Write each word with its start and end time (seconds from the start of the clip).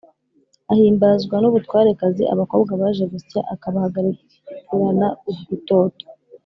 ahimbazwa 0.71 1.35
n’ubutwarekazi; 1.39 2.23
abakobwa 2.33 2.71
baje 2.81 3.03
gusya 3.13 3.39
akabahagarikirana 3.53 5.07
urutoto 5.29 6.05